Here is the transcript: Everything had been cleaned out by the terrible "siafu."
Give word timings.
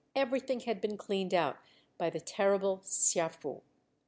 Everything 0.15 0.61
had 0.61 0.81
been 0.81 0.97
cleaned 0.97 1.31
out 1.31 1.57
by 1.99 2.09
the 2.09 2.19
terrible 2.19 2.79
"siafu." 2.83 3.61